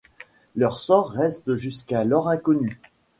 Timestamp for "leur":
0.55-0.79